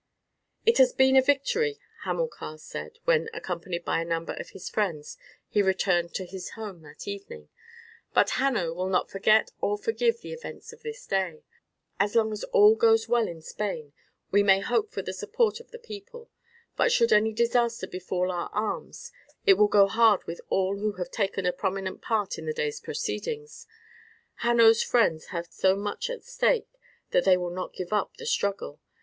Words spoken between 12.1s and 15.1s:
long as all goes well in Spain we may hope for